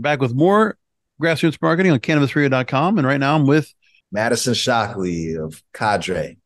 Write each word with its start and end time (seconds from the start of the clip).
Back 0.00 0.20
with 0.20 0.34
more 0.34 0.76
grassroots 1.20 1.58
marketing 1.60 1.92
on 1.92 2.00
cannabisradio.com. 2.00 2.98
And 2.98 3.06
right 3.06 3.20
now 3.20 3.36
I'm 3.36 3.46
with 3.46 3.72
Madison 4.10 4.54
Shockley 4.54 5.34
of 5.34 5.62
Cadre. 5.72 6.38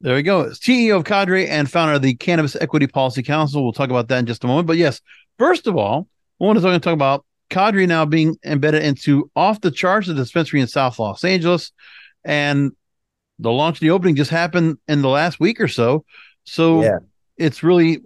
There 0.00 0.14
we 0.14 0.22
go. 0.22 0.46
CEO 0.46 0.96
of 0.96 1.04
Cadre 1.04 1.48
and 1.48 1.70
founder 1.70 1.94
of 1.94 2.02
the 2.02 2.14
Cannabis 2.14 2.56
Equity 2.56 2.86
Policy 2.86 3.22
Council. 3.22 3.62
We'll 3.62 3.72
talk 3.72 3.90
about 3.90 4.08
that 4.08 4.18
in 4.18 4.26
just 4.26 4.44
a 4.44 4.46
moment. 4.46 4.66
But 4.66 4.76
yes, 4.76 5.00
first 5.38 5.66
of 5.66 5.76
all, 5.76 6.08
I 6.40 6.44
want 6.44 6.58
to 6.58 6.80
talk 6.80 6.92
about 6.92 7.24
Cadre 7.50 7.86
now 7.86 8.04
being 8.04 8.36
embedded 8.44 8.82
into 8.82 9.30
off 9.36 9.60
the 9.60 9.70
charts 9.70 10.08
of 10.08 10.16
the 10.16 10.22
dispensary 10.22 10.60
in 10.60 10.66
South 10.66 10.98
Los 10.98 11.24
Angeles. 11.24 11.72
And 12.24 12.72
the 13.38 13.52
launch, 13.52 13.80
the 13.80 13.90
opening 13.90 14.16
just 14.16 14.30
happened 14.30 14.78
in 14.88 15.02
the 15.02 15.08
last 15.08 15.40
week 15.40 15.60
or 15.60 15.68
so. 15.68 16.04
So 16.44 16.82
yeah. 16.82 16.98
It's 17.36 17.62
really 17.62 18.00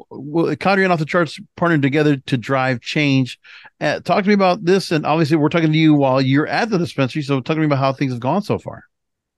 Cadre 0.60 0.84
and 0.84 0.92
off 0.92 0.98
the 0.98 1.04
charts 1.04 1.38
partnered 1.56 1.82
together 1.82 2.16
to 2.16 2.36
drive 2.36 2.80
change. 2.80 3.38
Uh, 3.80 4.00
talk 4.00 4.24
to 4.24 4.28
me 4.28 4.34
about 4.34 4.64
this. 4.64 4.90
And 4.90 5.04
obviously, 5.04 5.36
we're 5.36 5.48
talking 5.48 5.72
to 5.72 5.78
you 5.78 5.94
while 5.94 6.20
you're 6.20 6.46
at 6.46 6.70
the 6.70 6.78
dispensary. 6.78 7.22
So 7.22 7.40
talk 7.40 7.56
to 7.56 7.60
me 7.60 7.66
about 7.66 7.78
how 7.78 7.92
things 7.92 8.12
have 8.12 8.20
gone 8.20 8.42
so 8.42 8.58
far. 8.58 8.84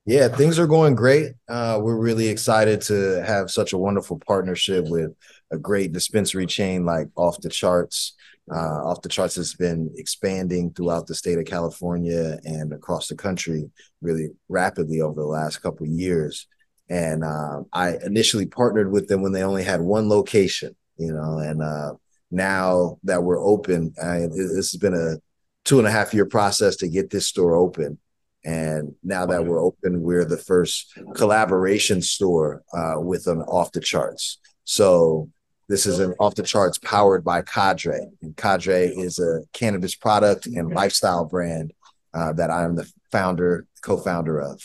Yeah, 0.07 0.29
things 0.29 0.59
are 0.59 0.67
going 0.67 0.95
great. 0.95 1.33
Uh, 1.49 1.79
we're 1.83 1.99
really 1.99 2.29
excited 2.29 2.81
to 2.83 3.23
have 3.25 3.51
such 3.51 3.73
a 3.73 3.79
wonderful 3.79 4.19
partnership 4.27 4.89
with 4.89 5.13
a 5.53 5.59
great 5.59 5.93
dispensary 5.93 6.47
chain 6.47 6.85
like 6.85 7.09
Off 7.17 7.41
the 7.41 7.51
Charts. 7.51 8.15
Uh, 8.51 8.85
Off 8.87 9.03
the 9.03 9.09
Charts 9.09 9.37
has 9.37 9.55
been 9.55 9.93
expanding 9.97 10.73
throughout 10.73 11.07
the 11.07 11.15
state 11.15 11.39
of 11.39 11.45
California 11.45 12.39
and 12.45 12.73
across 12.73 13.09
the 13.09 13.15
country 13.15 13.71
really 14.01 14.31
rapidly 14.49 15.01
over 15.01 15.21
the 15.21 15.27
last 15.27 15.59
couple 15.59 15.87
of 15.87 15.93
years. 15.93 16.47
And 16.91 17.25
uh, 17.25 17.63
I 17.73 17.97
initially 18.05 18.47
partnered 18.47 18.91
with 18.91 19.09
them 19.09 19.23
when 19.23 19.33
they 19.33 19.45
only 19.45 19.63
had 19.63 19.81
one 19.81 20.09
location, 20.09 20.75
you 20.99 21.13
know, 21.13 21.39
and 21.39 21.63
uh, 21.63 21.95
now 22.33 22.99
that 23.05 23.23
we're 23.23 23.43
open, 23.43 23.95
I, 24.03 24.27
this 24.27 24.73
has 24.73 24.77
been 24.77 24.95
a 24.95 25.17
two 25.65 25.79
and 25.79 25.87
a 25.87 25.91
half 25.91 26.13
year 26.13 26.27
process 26.27 26.77
to 26.77 26.89
get 26.89 27.11
this 27.11 27.29
store 27.29 27.55
open. 27.55 27.99
And 28.45 28.95
now 29.05 29.27
that 29.27 29.45
we're 29.45 29.63
open, 29.63 30.03
we're 30.03 30.25
the 30.25 30.39
first 30.39 30.93
collaboration 31.15 32.03
store 32.03 32.63
uh, 32.73 32.95
with 32.97 33.27
an 33.27 33.43
off 33.43 33.73
the 33.73 33.81
charts. 33.81 34.39
So 34.65 35.31
this 35.69 35.87
is 35.87 36.01
an 36.01 36.15
off 36.19 36.35
the 36.35 36.43
charts 36.43 36.79
powered 36.79 37.23
by 37.23 37.43
Cadre. 37.43 38.09
And 38.23 38.37
Cadre 38.37 38.89
is 38.89 39.19
a 39.19 39.43
cannabis 39.53 39.95
product 39.95 40.47
and 40.47 40.75
lifestyle 40.75 41.25
brand 41.25 41.73
uh, 42.15 42.33
that 42.33 42.51
I 42.51 42.65
am 42.65 42.77
the 42.77 42.91
founder, 43.13 43.67
co 43.83 43.97
founder 43.97 44.41
of. 44.41 44.61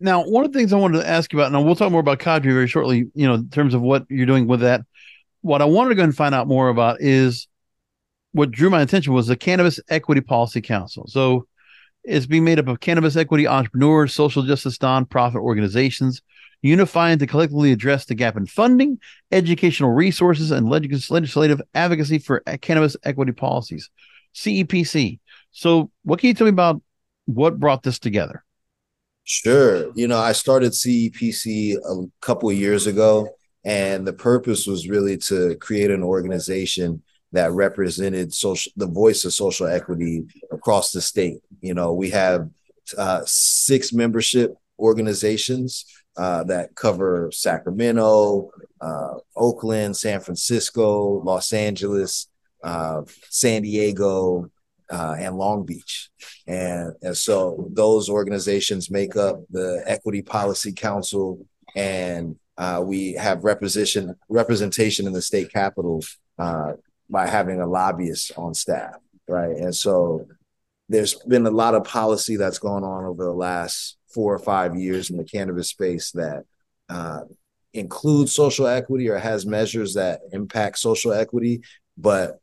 Now, 0.00 0.24
one 0.24 0.44
of 0.44 0.52
the 0.52 0.58
things 0.58 0.72
I 0.72 0.76
wanted 0.76 0.98
to 0.98 1.08
ask 1.08 1.32
you 1.32 1.38
about, 1.40 1.52
and 1.52 1.64
we'll 1.64 1.76
talk 1.76 1.90
more 1.90 2.00
about 2.00 2.18
Cadre 2.18 2.52
very 2.52 2.68
shortly, 2.68 3.06
you 3.14 3.26
know, 3.26 3.34
in 3.34 3.48
terms 3.50 3.74
of 3.74 3.82
what 3.82 4.04
you're 4.08 4.26
doing 4.26 4.46
with 4.46 4.60
that. 4.60 4.82
What 5.40 5.62
I 5.62 5.64
wanted 5.64 5.90
to 5.90 5.94
go 5.96 6.04
and 6.04 6.14
find 6.14 6.34
out 6.34 6.46
more 6.46 6.68
about 6.68 7.00
is 7.00 7.48
what 8.32 8.50
drew 8.50 8.70
my 8.70 8.82
attention 8.82 9.12
was 9.12 9.26
the 9.26 9.36
Cannabis 9.36 9.80
Equity 9.88 10.20
Policy 10.20 10.60
Council. 10.60 11.06
So 11.08 11.46
it's 12.04 12.26
being 12.26 12.44
made 12.44 12.58
up 12.58 12.68
of 12.68 12.80
cannabis 12.80 13.16
equity 13.16 13.46
entrepreneurs, 13.46 14.14
social 14.14 14.42
justice 14.42 14.78
nonprofit 14.78 15.36
organizations, 15.36 16.22
unifying 16.62 17.18
to 17.18 17.26
collectively 17.26 17.72
address 17.72 18.04
the 18.04 18.14
gap 18.14 18.36
in 18.36 18.46
funding, 18.46 18.98
educational 19.30 19.90
resources, 19.90 20.50
and 20.50 20.68
legislative 20.68 21.60
advocacy 21.74 22.18
for 22.18 22.40
cannabis 22.60 22.96
equity 23.04 23.32
policies. 23.32 23.90
CEPC. 24.34 25.18
So, 25.50 25.90
what 26.02 26.20
can 26.20 26.28
you 26.28 26.34
tell 26.34 26.46
me 26.46 26.50
about 26.50 26.80
what 27.26 27.58
brought 27.58 27.82
this 27.82 27.98
together? 27.98 28.44
Sure. 29.28 29.92
You 29.94 30.08
know, 30.08 30.18
I 30.18 30.32
started 30.32 30.72
CEPC 30.72 31.76
a 31.76 32.06
couple 32.22 32.48
of 32.48 32.56
years 32.56 32.86
ago, 32.86 33.28
and 33.62 34.06
the 34.06 34.14
purpose 34.14 34.66
was 34.66 34.88
really 34.88 35.18
to 35.18 35.54
create 35.56 35.90
an 35.90 36.02
organization 36.02 37.02
that 37.32 37.52
represented 37.52 38.32
social 38.32 38.72
the 38.76 38.86
voice 38.86 39.26
of 39.26 39.34
social 39.34 39.66
equity 39.66 40.24
across 40.50 40.92
the 40.92 41.02
state. 41.02 41.40
You 41.60 41.74
know, 41.74 41.92
we 41.92 42.08
have 42.08 42.48
uh, 42.96 43.20
six 43.26 43.92
membership 43.92 44.54
organizations 44.78 45.84
uh, 46.16 46.44
that 46.44 46.74
cover 46.74 47.28
Sacramento, 47.30 48.50
uh, 48.80 49.14
Oakland, 49.36 49.94
San 49.94 50.20
Francisco, 50.20 51.22
Los 51.22 51.52
Angeles, 51.52 52.28
uh, 52.64 53.02
San 53.28 53.60
Diego, 53.60 54.50
uh, 54.90 55.16
and 55.18 55.36
Long 55.36 55.64
Beach. 55.64 56.10
And, 56.46 56.92
and 57.02 57.16
so 57.16 57.68
those 57.72 58.08
organizations 58.08 58.90
make 58.90 59.16
up 59.16 59.40
the 59.50 59.82
Equity 59.86 60.22
Policy 60.22 60.72
Council, 60.72 61.46
and 61.76 62.36
uh, 62.56 62.82
we 62.84 63.12
have 63.12 63.44
representation 63.44 64.16
representation 64.28 65.06
in 65.06 65.12
the 65.12 65.22
state 65.22 65.52
capital 65.52 66.02
uh, 66.38 66.72
by 67.08 67.26
having 67.26 67.60
a 67.60 67.66
lobbyist 67.66 68.32
on 68.36 68.54
staff, 68.54 68.96
right? 69.28 69.56
And 69.56 69.74
so 69.74 70.26
there's 70.88 71.14
been 71.14 71.46
a 71.46 71.50
lot 71.50 71.74
of 71.74 71.84
policy 71.84 72.36
that's 72.36 72.58
gone 72.58 72.84
on 72.84 73.04
over 73.04 73.24
the 73.24 73.32
last 73.32 73.96
four 74.12 74.34
or 74.34 74.38
five 74.38 74.74
years 74.74 75.10
in 75.10 75.16
the 75.16 75.24
cannabis 75.24 75.68
space 75.68 76.10
that 76.12 76.44
uh, 76.88 77.20
includes 77.74 78.32
social 78.32 78.66
equity 78.66 79.08
or 79.08 79.18
has 79.18 79.46
measures 79.46 79.94
that 79.94 80.20
impact 80.32 80.78
social 80.78 81.12
equity, 81.12 81.62
but 81.96 82.40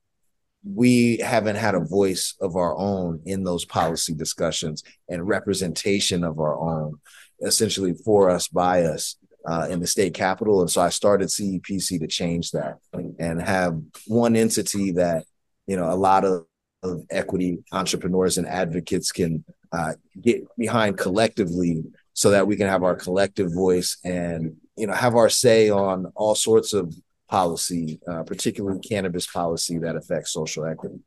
we 0.66 1.18
haven't 1.18 1.58
had 1.58 1.76
a 1.76 1.80
voice 1.80 2.36
of 2.42 2.56
our 2.56 2.76
own 2.76 3.22
in 3.26 3.44
those 3.44 3.66
policy 3.66 4.14
discussions 4.14 4.84
and 5.08 5.28
representation 5.28 6.24
of 6.24 6.40
our 6.40 6.58
own, 6.58 7.00
essentially 7.42 7.94
for 7.94 8.30
us, 8.30 8.48
by 8.48 8.84
us 8.84 9.18
uh, 9.48 9.68
in 9.70 9.80
the 9.80 9.88
state 9.88 10.14
capital. 10.14 10.62
And 10.62 10.70
so 10.70 10.82
I 10.82 10.90
started 10.90 11.28
CEPC 11.28 12.00
to 12.00 12.08
change 12.08 12.52
that 12.52 12.78
and 12.94 13.42
have 13.42 13.80
one 14.08 14.36
entity 14.36 14.92
that, 14.94 15.26
you 15.68 15.78
know, 15.78 15.92
a 15.92 15.96
lot 15.96 16.26
of, 16.26 16.46
of 16.82 17.04
equity 17.12 17.64
entrepreneurs 17.72 18.38
and 18.38 18.48
advocates 18.48 19.12
can 19.12 19.44
uh, 19.72 19.94
get 20.20 20.44
behind 20.58 20.98
collectively 20.98 21.84
so 22.14 22.32
that 22.32 22.48
we 22.48 22.56
can 22.56 22.68
have 22.68 22.84
our 22.84 22.96
collective 22.96 23.54
voice 23.54 23.98
and, 24.04 24.56
you 24.78 24.88
know, 24.88 24.94
have 24.94 25.16
our 25.16 25.30
say 25.30 25.70
on 25.70 26.12
all 26.16 26.34
sorts 26.34 26.74
of 26.74 26.96
policy, 27.30 28.00
uh, 28.08 28.24
particularly 28.24 28.80
cannabis 28.80 29.28
policy 29.28 29.80
that 29.80 29.96
affects 29.96 30.32
social 30.32 30.66
equity. 30.66 31.00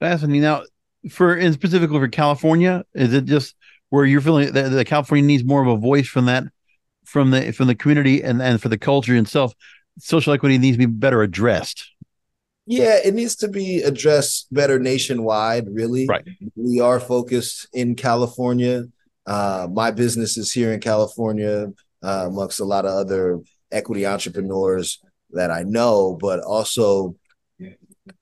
Fascinating. 0.00 0.42
Now, 0.42 0.62
for 1.10 1.36
in 1.36 1.52
specifically 1.52 1.98
for 1.98 2.08
California, 2.08 2.84
is 2.94 3.12
it 3.12 3.24
just 3.24 3.54
where 3.90 4.04
you're 4.04 4.20
feeling 4.20 4.52
that, 4.52 4.70
that 4.70 4.86
California 4.86 5.24
needs 5.24 5.44
more 5.44 5.62
of 5.62 5.68
a 5.68 5.76
voice 5.76 6.08
from 6.08 6.26
that 6.26 6.44
from 7.04 7.30
the 7.30 7.52
from 7.52 7.66
the 7.68 7.74
community 7.74 8.22
and 8.22 8.42
and 8.42 8.60
for 8.60 8.68
the 8.68 8.78
culture 8.78 9.14
itself. 9.14 9.54
Social 9.98 10.32
equity 10.32 10.58
needs 10.58 10.76
to 10.76 10.78
be 10.78 10.86
better 10.86 11.22
addressed. 11.22 11.90
Yeah, 12.66 12.98
it 13.04 13.14
needs 13.14 13.36
to 13.36 13.48
be 13.48 13.82
addressed 13.82 14.52
better 14.52 14.78
nationwide. 14.78 15.68
Really, 15.70 16.06
right? 16.06 16.26
We 16.56 16.80
are 16.80 16.98
focused 16.98 17.68
in 17.72 17.94
California. 17.94 18.84
Uh, 19.26 19.68
my 19.70 19.90
business 19.90 20.36
is 20.36 20.52
here 20.52 20.72
in 20.72 20.80
California, 20.80 21.72
uh, 22.02 22.24
amongst 22.26 22.60
a 22.60 22.64
lot 22.64 22.84
of 22.84 22.92
other 22.92 23.40
equity 23.74 24.06
entrepreneurs 24.06 25.02
that 25.30 25.50
I 25.50 25.64
know, 25.64 26.16
but 26.20 26.40
also 26.40 27.16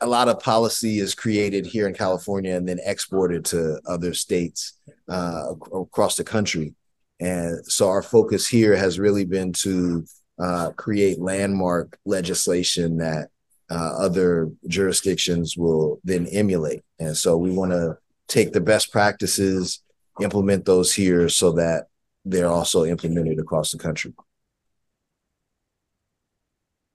a 0.00 0.06
lot 0.06 0.28
of 0.28 0.40
policy 0.40 0.98
is 0.98 1.14
created 1.14 1.66
here 1.66 1.86
in 1.86 1.94
California 1.94 2.54
and 2.56 2.68
then 2.68 2.78
exported 2.84 3.44
to 3.46 3.80
other 3.86 4.14
states 4.14 4.74
uh, 5.08 5.54
across 5.72 6.16
the 6.16 6.24
country. 6.24 6.74
And 7.20 7.64
so 7.66 7.88
our 7.88 8.02
focus 8.02 8.48
here 8.48 8.74
has 8.76 8.98
really 8.98 9.24
been 9.24 9.52
to 9.64 10.04
uh, 10.38 10.70
create 10.70 11.20
landmark 11.20 11.98
legislation 12.04 12.96
that 12.98 13.28
uh, 13.70 13.96
other 13.98 14.50
jurisdictions 14.66 15.56
will 15.56 16.00
then 16.04 16.26
emulate. 16.28 16.82
And 16.98 17.16
so 17.16 17.36
we 17.36 17.50
want 17.50 17.72
to 17.72 17.98
take 18.28 18.52
the 18.52 18.60
best 18.60 18.92
practices, 18.92 19.82
implement 20.20 20.64
those 20.64 20.92
here 20.92 21.28
so 21.28 21.52
that 21.52 21.86
they're 22.24 22.48
also 22.48 22.84
implemented 22.84 23.38
across 23.38 23.72
the 23.72 23.78
country 23.78 24.14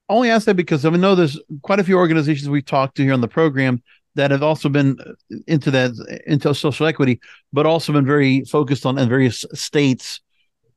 only 0.09 0.29
ask 0.29 0.45
that 0.45 0.55
because 0.55 0.85
I 0.85 0.89
know 0.89 1.15
there's 1.15 1.39
quite 1.61 1.79
a 1.79 1.83
few 1.83 1.97
organizations 1.97 2.49
we've 2.49 2.65
talked 2.65 2.95
to 2.97 3.03
here 3.03 3.13
on 3.13 3.21
the 3.21 3.27
program 3.27 3.81
that 4.15 4.31
have 4.31 4.43
also 4.43 4.67
been 4.67 4.97
into 5.45 5.71
that 5.71 5.91
into 6.25 6.53
social 6.53 6.87
equity, 6.87 7.19
but 7.53 7.65
also 7.65 7.93
been 7.93 8.05
very 8.05 8.43
focused 8.45 8.85
on 8.85 8.97
in 8.97 9.07
various 9.07 9.45
states. 9.53 10.21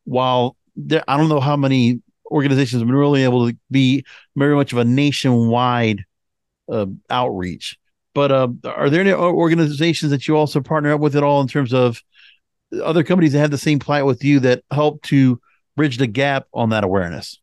While 0.04 0.56
there, 0.76 1.02
I 1.08 1.16
don't 1.16 1.28
know 1.28 1.40
how 1.40 1.56
many 1.56 2.00
organizations 2.30 2.80
have 2.80 2.86
been 2.86 2.96
really 2.96 3.24
able 3.24 3.48
to 3.48 3.56
be 3.70 4.04
very 4.36 4.54
much 4.54 4.72
of 4.72 4.78
a 4.78 4.84
nationwide 4.84 6.04
uh, 6.70 6.86
outreach. 7.08 7.78
But 8.14 8.32
uh, 8.32 8.48
are 8.64 8.90
there 8.90 9.00
any 9.00 9.12
organizations 9.12 10.10
that 10.10 10.26
you 10.28 10.36
also 10.36 10.60
partner 10.60 10.92
up 10.92 11.00
with 11.00 11.16
at 11.16 11.22
all 11.22 11.40
in 11.40 11.48
terms 11.48 11.72
of 11.72 12.02
other 12.82 13.02
companies 13.02 13.32
that 13.32 13.38
have 13.40 13.50
the 13.50 13.58
same 13.58 13.78
plight 13.78 14.04
with 14.04 14.22
you 14.24 14.40
that 14.40 14.64
help 14.70 15.02
to 15.02 15.40
bridge 15.76 15.96
the 15.96 16.06
gap 16.06 16.46
on 16.52 16.70
that 16.70 16.84
awareness? 16.84 17.39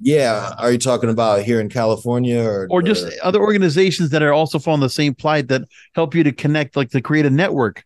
Yeah, 0.00 0.54
are 0.58 0.72
you 0.72 0.78
talking 0.78 1.08
about 1.08 1.42
here 1.42 1.60
in 1.60 1.68
California 1.68 2.42
or 2.42 2.66
or 2.68 2.82
just 2.82 3.06
or... 3.06 3.12
other 3.22 3.40
organizations 3.40 4.10
that 4.10 4.22
are 4.22 4.32
also 4.32 4.58
following 4.58 4.80
the 4.80 4.88
same 4.88 5.14
plight 5.14 5.48
that 5.48 5.62
help 5.94 6.14
you 6.14 6.24
to 6.24 6.32
connect, 6.32 6.76
like 6.76 6.90
to 6.90 7.00
create 7.00 7.26
a 7.26 7.30
network 7.30 7.84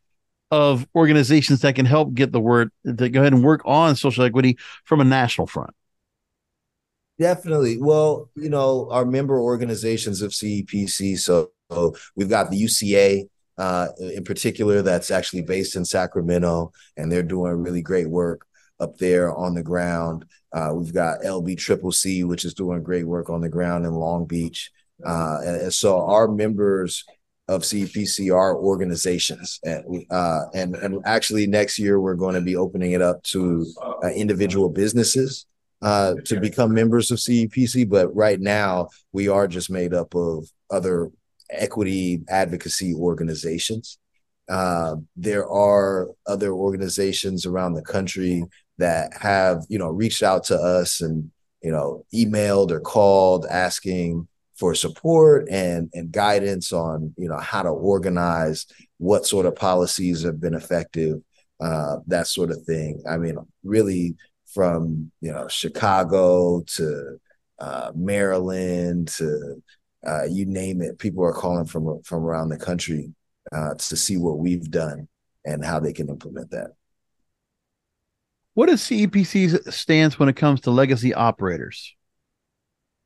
of 0.50 0.86
organizations 0.94 1.60
that 1.60 1.74
can 1.74 1.84
help 1.84 2.14
get 2.14 2.32
the 2.32 2.40
word 2.40 2.70
to 2.86 3.08
go 3.08 3.20
ahead 3.20 3.34
and 3.34 3.44
work 3.44 3.60
on 3.66 3.94
social 3.94 4.24
equity 4.24 4.56
from 4.84 5.00
a 5.00 5.04
national 5.04 5.46
front? 5.46 5.74
Definitely. 7.18 7.78
Well, 7.78 8.30
you 8.36 8.48
know, 8.48 8.88
our 8.90 9.04
member 9.04 9.38
organizations 9.38 10.22
of 10.22 10.30
CEPC. 10.30 11.18
So, 11.18 11.50
so 11.70 11.94
we've 12.16 12.28
got 12.28 12.50
the 12.50 12.62
UCA 12.62 13.28
uh, 13.58 13.88
in 13.98 14.24
particular 14.24 14.82
that's 14.82 15.10
actually 15.10 15.42
based 15.42 15.76
in 15.76 15.84
Sacramento, 15.84 16.72
and 16.96 17.10
they're 17.10 17.22
doing 17.24 17.62
really 17.62 17.82
great 17.82 18.08
work 18.08 18.46
up 18.80 18.96
there 18.98 19.34
on 19.34 19.54
the 19.54 19.62
ground. 19.62 20.24
Uh, 20.52 20.72
we've 20.74 20.94
got 20.94 21.20
LB 21.20 21.58
Triple 21.58 21.92
C, 21.92 22.24
which 22.24 22.44
is 22.44 22.54
doing 22.54 22.82
great 22.82 23.06
work 23.06 23.30
on 23.30 23.40
the 23.40 23.48
ground 23.48 23.84
in 23.84 23.92
Long 23.92 24.24
Beach. 24.24 24.70
Uh, 25.04 25.38
and, 25.44 25.62
and, 25.62 25.74
so 25.74 26.00
our 26.00 26.26
members 26.26 27.04
of 27.46 27.62
CEPC 27.62 28.34
are 28.34 28.56
organizations, 28.56 29.60
and 29.62 30.04
uh, 30.10 30.40
and 30.54 30.74
and 30.74 31.00
actually 31.04 31.46
next 31.46 31.78
year 31.78 32.00
we're 32.00 32.14
going 32.14 32.34
to 32.34 32.40
be 32.40 32.56
opening 32.56 32.92
it 32.92 33.02
up 33.02 33.22
to 33.24 33.64
uh, 34.02 34.08
individual 34.08 34.68
businesses 34.68 35.46
uh, 35.80 36.14
to 36.24 36.40
become 36.40 36.74
members 36.74 37.10
of 37.10 37.18
CEPC. 37.18 37.88
But 37.88 38.14
right 38.14 38.40
now 38.40 38.88
we 39.12 39.28
are 39.28 39.46
just 39.46 39.70
made 39.70 39.94
up 39.94 40.14
of 40.14 40.46
other 40.70 41.10
equity 41.50 42.22
advocacy 42.28 42.94
organizations. 42.94 43.98
Uh, 44.48 44.96
there 45.14 45.48
are 45.48 46.08
other 46.26 46.52
organizations 46.52 47.46
around 47.46 47.74
the 47.74 47.82
country 47.82 48.42
that 48.78 49.12
have 49.20 49.64
you 49.68 49.78
know 49.78 49.88
reached 49.88 50.22
out 50.22 50.44
to 50.44 50.56
us 50.56 51.00
and 51.00 51.30
you 51.62 51.70
know 51.70 52.04
emailed 52.14 52.70
or 52.70 52.80
called 52.80 53.46
asking 53.50 54.26
for 54.56 54.74
support 54.74 55.46
and 55.50 55.90
and 55.94 56.10
guidance 56.12 56.72
on 56.72 57.12
you 57.16 57.28
know 57.28 57.38
how 57.38 57.62
to 57.62 57.68
organize 57.68 58.66
what 58.98 59.26
sort 59.26 59.46
of 59.46 59.54
policies 59.54 60.22
have 60.22 60.40
been 60.40 60.54
effective 60.54 61.20
uh, 61.60 61.96
that 62.06 62.26
sort 62.26 62.50
of 62.50 62.62
thing. 62.62 63.02
I 63.08 63.18
mean 63.18 63.36
really 63.64 64.16
from 64.54 65.10
you 65.20 65.30
know 65.30 65.46
chicago 65.48 66.62
to 66.62 67.18
uh, 67.58 67.92
maryland 67.94 69.08
to 69.08 69.62
uh, 70.06 70.24
you 70.24 70.46
name 70.46 70.80
it 70.80 70.98
people 70.98 71.24
are 71.24 71.32
calling 71.32 71.66
from 71.66 72.00
from 72.02 72.24
around 72.24 72.48
the 72.48 72.56
country 72.56 73.12
uh, 73.52 73.74
to 73.74 73.96
see 73.96 74.16
what 74.16 74.38
we've 74.38 74.70
done 74.70 75.06
and 75.44 75.64
how 75.64 75.78
they 75.78 75.92
can 75.92 76.08
implement 76.08 76.50
that 76.50 76.70
what 78.58 78.68
is 78.68 78.80
CEPC's 78.80 79.72
stance 79.72 80.18
when 80.18 80.28
it 80.28 80.34
comes 80.34 80.62
to 80.62 80.72
legacy 80.72 81.14
operators? 81.14 81.94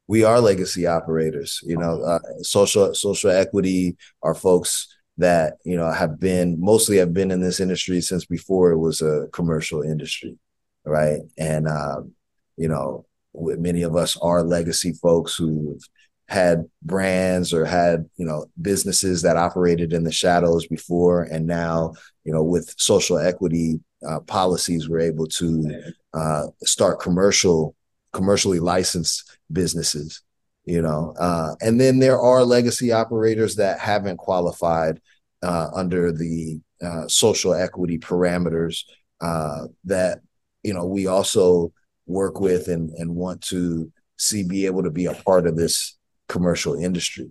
We 0.09 0.25
are 0.25 0.41
legacy 0.41 0.87
operators. 0.87 1.61
You 1.63 1.77
know, 1.77 2.01
uh, 2.01 2.21
social 2.41 2.95
social 2.95 3.29
equity 3.29 3.99
are 4.23 4.35
folks 4.35 4.89
that 5.19 5.59
you 5.67 5.77
know 5.77 5.91
have 5.91 6.19
been 6.19 6.59
mostly 6.59 6.97
have 6.97 7.13
been 7.13 7.31
in 7.31 7.43
this 7.43 7.61
industry 7.61 8.01
since 8.01 8.25
before 8.25 8.71
it 8.71 8.79
was 8.79 9.03
a 9.03 9.27
commercial 9.35 9.83
industry, 9.83 10.39
right? 10.87 11.21
And 11.37 11.69
um, 11.69 12.13
you 12.57 12.69
know, 12.69 13.05
many 13.35 13.83
of 13.83 13.95
us 13.95 14.17
are 14.23 14.43
legacy 14.43 14.95
folks 14.95 15.37
who've 15.37 15.87
had 16.29 16.65
brands 16.81 17.53
or 17.53 17.67
had 17.67 18.09
you 18.17 18.25
know 18.25 18.47
businesses 18.63 19.21
that 19.21 19.37
operated 19.37 19.93
in 19.93 20.05
the 20.05 20.13
shadows 20.13 20.67
before 20.67 21.25
and 21.25 21.47
now 21.47 21.93
you 22.25 22.33
know 22.33 22.43
with 22.43 22.75
social 22.79 23.19
equity 23.19 23.81
uh, 24.07 24.21
policies 24.21 24.89
we're 24.89 25.01
able 25.01 25.27
to 25.27 25.83
uh, 26.15 26.47
start 26.63 27.01
commercial 27.01 27.75
commercially 28.13 28.61
licensed 28.61 29.39
businesses 29.53 30.23
you 30.65 30.81
know 30.81 31.15
uh, 31.19 31.55
and 31.61 31.81
then 31.81 31.99
there 31.99 32.21
are 32.21 32.45
legacy 32.45 32.93
operators 32.93 33.57
that 33.57 33.79
haven't 33.79 34.17
qualified 34.17 35.01
uh, 35.43 35.69
under 35.75 36.13
the 36.13 36.61
uh, 36.83 37.07
social 37.09 37.55
equity 37.55 37.99
parameters 37.99 38.85
uh, 39.21 39.67
that 39.85 40.21
you 40.63 40.75
know 40.75 40.85
we 40.85 41.07
also 41.07 41.73
work 42.07 42.41
with 42.41 42.69
and, 42.69 42.91
and 42.91 43.15
want 43.15 43.41
to 43.41 43.91
see 44.19 44.43
be 44.43 44.67
able 44.67 44.83
to 44.83 44.91
be 44.91 45.07
a 45.07 45.15
part 45.15 45.47
of 45.47 45.57
this 45.57 45.97
commercial 46.29 46.75
industry. 46.75 47.31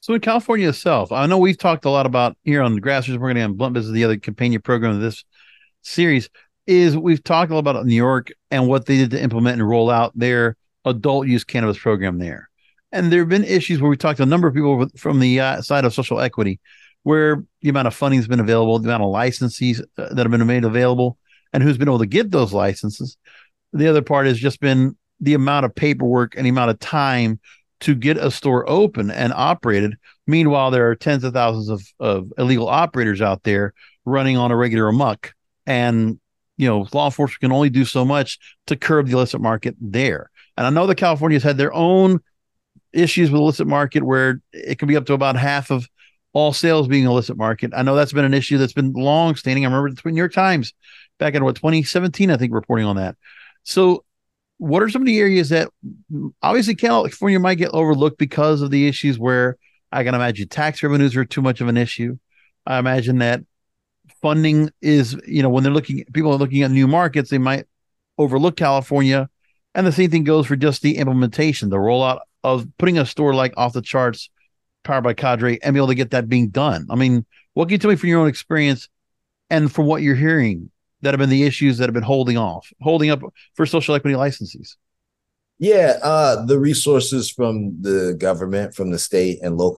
So 0.00 0.14
in 0.14 0.20
California 0.20 0.68
itself, 0.68 1.12
I 1.12 1.26
know 1.26 1.38
we've 1.38 1.58
talked 1.58 1.84
a 1.84 1.90
lot 1.90 2.06
about 2.06 2.36
here 2.42 2.62
on 2.62 2.74
the 2.74 2.80
Grassroots 2.80 3.18
Marketing 3.18 3.42
and 3.42 3.58
Blunt 3.58 3.74
Business, 3.74 3.92
the 3.92 4.04
other 4.04 4.16
companion 4.16 4.62
program 4.62 4.94
of 4.94 5.00
this 5.00 5.24
series, 5.82 6.28
is 6.66 6.96
we've 6.96 7.22
talked 7.22 7.50
a 7.50 7.54
lot 7.54 7.60
about 7.60 7.86
New 7.86 7.94
York 7.94 8.30
and 8.50 8.68
what 8.68 8.86
they 8.86 8.96
did 8.96 9.10
to 9.10 9.22
implement 9.22 9.60
and 9.60 9.68
roll 9.68 9.90
out 9.90 10.12
their 10.16 10.56
adult 10.84 11.26
use 11.26 11.44
cannabis 11.44 11.78
program 11.78 12.18
there. 12.18 12.48
And 12.92 13.12
there 13.12 13.20
have 13.20 13.28
been 13.28 13.44
issues 13.44 13.80
where 13.80 13.90
we 13.90 13.96
talked 13.96 14.18
to 14.18 14.22
a 14.24 14.26
number 14.26 14.48
of 14.48 14.54
people 14.54 14.88
from 14.96 15.20
the 15.20 15.40
uh, 15.40 15.62
side 15.62 15.84
of 15.84 15.94
social 15.94 16.20
equity, 16.20 16.60
where 17.02 17.44
the 17.62 17.68
amount 17.68 17.86
of 17.86 17.94
funding 17.94 18.18
has 18.18 18.28
been 18.28 18.40
available, 18.40 18.78
the 18.78 18.88
amount 18.88 19.02
of 19.02 19.10
licensees 19.10 19.80
uh, 19.96 20.14
that 20.14 20.18
have 20.18 20.30
been 20.30 20.46
made 20.46 20.64
available, 20.64 21.16
and 21.52 21.62
who's 21.62 21.78
been 21.78 21.88
able 21.88 21.98
to 21.98 22.06
get 22.06 22.30
those 22.30 22.52
licenses. 22.52 23.16
The 23.72 23.88
other 23.88 24.02
part 24.02 24.26
has 24.26 24.38
just 24.38 24.60
been 24.60 24.96
the 25.20 25.34
amount 25.34 25.66
of 25.66 25.74
paperwork 25.74 26.34
and 26.36 26.44
the 26.44 26.50
amount 26.50 26.70
of 26.70 26.78
time 26.80 27.38
to 27.80 27.94
get 27.94 28.16
a 28.16 28.30
store 28.30 28.68
open 28.68 29.10
and 29.10 29.32
operated. 29.32 29.96
Meanwhile, 30.26 30.70
there 30.70 30.90
are 30.90 30.94
tens 30.94 31.24
of 31.24 31.32
thousands 31.32 31.68
of, 31.68 31.82
of 31.98 32.32
illegal 32.38 32.68
operators 32.68 33.20
out 33.20 33.42
there 33.42 33.72
running 34.04 34.36
on 34.36 34.50
a 34.50 34.56
regular 34.56 34.88
amuck. 34.88 35.32
And, 35.66 36.18
you 36.56 36.68
know, 36.68 36.86
law 36.92 37.06
enforcement 37.06 37.40
can 37.40 37.52
only 37.52 37.70
do 37.70 37.84
so 37.84 38.04
much 38.04 38.38
to 38.66 38.76
curb 38.76 39.06
the 39.06 39.12
illicit 39.12 39.40
market 39.40 39.76
there. 39.80 40.30
And 40.56 40.66
I 40.66 40.70
know 40.70 40.86
that 40.86 40.96
California's 40.96 41.42
had 41.42 41.56
their 41.56 41.72
own 41.72 42.20
issues 42.92 43.30
with 43.30 43.40
illicit 43.40 43.66
market 43.66 44.02
where 44.02 44.40
it 44.52 44.78
can 44.78 44.88
be 44.88 44.96
up 44.96 45.06
to 45.06 45.12
about 45.14 45.36
half 45.36 45.70
of 45.70 45.88
all 46.32 46.52
sales 46.52 46.88
being 46.88 47.04
illicit 47.04 47.36
market. 47.36 47.72
I 47.74 47.82
know 47.82 47.94
that's 47.96 48.12
been 48.12 48.24
an 48.24 48.34
issue 48.34 48.58
that's 48.58 48.72
been 48.72 48.92
long 48.92 49.36
standing. 49.36 49.64
I 49.64 49.68
remember 49.68 49.90
the 49.90 50.10
New 50.10 50.16
York 50.16 50.32
Times 50.32 50.74
back 51.18 51.34
in 51.34 51.44
what 51.44 51.56
2017, 51.56 52.30
I 52.30 52.36
think, 52.36 52.52
reporting 52.52 52.86
on 52.86 52.96
that. 52.96 53.16
So 53.62 54.04
what 54.58 54.82
are 54.82 54.88
some 54.88 55.02
of 55.02 55.06
the 55.06 55.18
areas 55.18 55.48
that 55.48 55.70
obviously 56.42 56.74
California 56.74 57.40
might 57.40 57.56
get 57.56 57.70
overlooked 57.72 58.18
because 58.18 58.62
of 58.62 58.70
the 58.70 58.86
issues 58.86 59.18
where 59.18 59.56
I 59.90 60.04
can 60.04 60.14
imagine 60.14 60.48
tax 60.48 60.82
revenues 60.82 61.16
are 61.16 61.24
too 61.24 61.42
much 61.42 61.60
of 61.60 61.68
an 61.68 61.76
issue. 61.76 62.18
I 62.66 62.78
imagine 62.78 63.18
that 63.18 63.40
funding 64.20 64.70
is, 64.80 65.16
you 65.26 65.42
know, 65.42 65.48
when 65.48 65.64
they're 65.64 65.72
looking, 65.72 66.04
people 66.12 66.32
are 66.32 66.38
looking 66.38 66.62
at 66.62 66.70
new 66.70 66.86
markets, 66.86 67.30
they 67.30 67.38
might 67.38 67.66
overlook 68.18 68.56
California. 68.56 69.28
And 69.74 69.86
the 69.86 69.92
same 69.92 70.10
thing 70.10 70.24
goes 70.24 70.46
for 70.46 70.56
just 70.56 70.82
the 70.82 70.96
implementation, 70.96 71.70
the 71.70 71.76
rollout 71.76 72.20
of 72.42 72.66
putting 72.78 72.98
a 72.98 73.06
store 73.06 73.34
like 73.34 73.54
off 73.56 73.72
the 73.72 73.82
charts, 73.82 74.30
powered 74.82 75.04
by 75.04 75.14
Cadre, 75.14 75.62
and 75.62 75.74
be 75.74 75.78
able 75.78 75.88
to 75.88 75.94
get 75.94 76.10
that 76.10 76.28
being 76.28 76.48
done. 76.48 76.86
I 76.90 76.96
mean, 76.96 77.24
what 77.54 77.66
can 77.66 77.72
you 77.72 77.78
tell 77.78 77.90
me 77.90 77.96
from 77.96 78.08
your 78.08 78.20
own 78.20 78.28
experience 78.28 78.88
and 79.48 79.72
from 79.72 79.86
what 79.86 80.02
you're 80.02 80.14
hearing 80.14 80.70
that 81.02 81.14
have 81.14 81.18
been 81.18 81.30
the 81.30 81.44
issues 81.44 81.78
that 81.78 81.84
have 81.84 81.94
been 81.94 82.02
holding 82.02 82.36
off, 82.36 82.72
holding 82.80 83.10
up 83.10 83.20
for 83.54 83.66
social 83.66 83.94
equity 83.94 84.16
licensees? 84.16 84.76
Yeah, 85.58 85.98
uh, 86.02 86.46
the 86.46 86.58
resources 86.58 87.30
from 87.30 87.82
the 87.82 88.16
government, 88.18 88.74
from 88.74 88.90
the 88.90 88.98
state 88.98 89.40
and 89.42 89.58
local. 89.58 89.80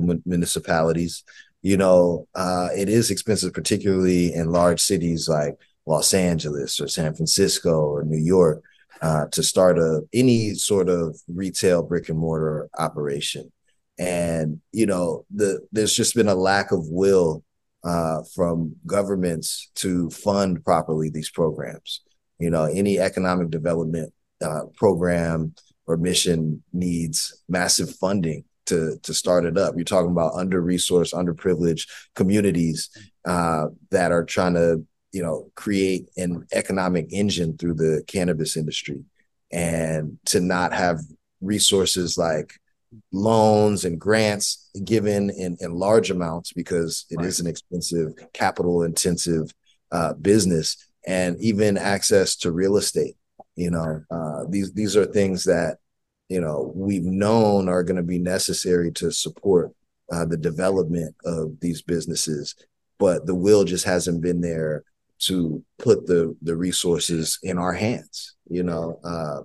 Municipalities, 0.00 1.24
you 1.62 1.76
know, 1.76 2.28
uh, 2.34 2.68
it 2.76 2.88
is 2.88 3.10
expensive, 3.10 3.54
particularly 3.54 4.34
in 4.34 4.50
large 4.50 4.80
cities 4.80 5.28
like 5.28 5.56
Los 5.86 6.12
Angeles 6.12 6.78
or 6.78 6.88
San 6.88 7.14
Francisco 7.14 7.80
or 7.80 8.04
New 8.04 8.22
York, 8.22 8.62
uh, 9.00 9.26
to 9.32 9.42
start 9.42 9.78
a 9.78 10.02
any 10.12 10.54
sort 10.54 10.88
of 10.88 11.18
retail 11.26 11.82
brick 11.82 12.08
and 12.08 12.18
mortar 12.18 12.68
operation. 12.78 13.50
And 13.98 14.60
you 14.72 14.86
know 14.86 15.24
the 15.34 15.60
there's 15.72 15.94
just 15.94 16.14
been 16.14 16.28
a 16.28 16.34
lack 16.34 16.70
of 16.70 16.86
will 16.88 17.44
uh, 17.84 18.22
from 18.34 18.76
governments 18.86 19.70
to 19.76 20.10
fund 20.10 20.64
properly 20.64 21.10
these 21.10 21.30
programs. 21.30 22.00
You 22.38 22.50
know, 22.50 22.64
any 22.64 22.98
economic 22.98 23.50
development 23.50 24.12
uh, 24.42 24.64
program 24.76 25.54
or 25.86 25.96
mission 25.96 26.62
needs 26.72 27.42
massive 27.48 27.94
funding 27.94 28.44
to 28.66 28.98
to 29.02 29.14
start 29.14 29.44
it 29.44 29.58
up. 29.58 29.74
You're 29.76 29.84
talking 29.84 30.10
about 30.10 30.34
under 30.34 30.62
resourced, 30.62 31.14
underprivileged 31.14 31.88
communities 32.14 32.90
uh, 33.24 33.66
that 33.90 34.12
are 34.12 34.24
trying 34.24 34.54
to 34.54 34.84
you 35.12 35.22
know 35.22 35.50
create 35.54 36.08
an 36.16 36.46
economic 36.52 37.06
engine 37.10 37.56
through 37.56 37.74
the 37.74 38.02
cannabis 38.06 38.56
industry, 38.56 39.04
and 39.52 40.18
to 40.26 40.40
not 40.40 40.72
have 40.72 41.00
resources 41.40 42.16
like 42.16 42.54
loans 43.12 43.84
and 43.84 44.00
grants 44.00 44.70
given 44.84 45.30
in, 45.30 45.56
in 45.60 45.74
large 45.74 46.10
amounts 46.10 46.52
because 46.52 47.06
it 47.10 47.16
right. 47.16 47.26
is 47.26 47.40
an 47.40 47.46
expensive, 47.46 48.12
capital 48.32 48.82
intensive 48.82 49.52
uh, 49.92 50.14
business, 50.14 50.76
and 51.06 51.40
even 51.40 51.76
access 51.76 52.36
to 52.36 52.52
real 52.52 52.76
estate. 52.76 53.16
You 53.56 53.70
know, 53.70 54.02
uh, 54.10 54.44
these 54.48 54.72
these 54.72 54.96
are 54.96 55.04
things 55.04 55.44
that 55.44 55.78
you 56.28 56.40
know 56.40 56.72
we've 56.74 57.04
known 57.04 57.68
are 57.68 57.82
going 57.82 57.96
to 57.96 58.02
be 58.02 58.18
necessary 58.18 58.90
to 58.92 59.10
support 59.10 59.72
uh, 60.12 60.24
the 60.24 60.36
development 60.36 61.14
of 61.24 61.58
these 61.60 61.82
businesses, 61.82 62.54
but 62.98 63.26
the 63.26 63.34
will 63.34 63.64
just 63.64 63.84
hasn't 63.84 64.22
been 64.22 64.40
there 64.40 64.84
to 65.20 65.62
put 65.78 66.06
the 66.06 66.36
the 66.42 66.56
resources 66.56 67.38
in 67.42 67.58
our 67.58 67.72
hands. 67.72 68.34
You 68.48 68.62
know, 68.62 69.00
uh, 69.04 69.40